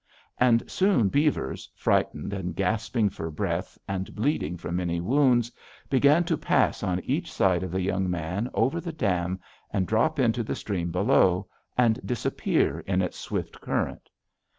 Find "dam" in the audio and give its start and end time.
8.93-9.39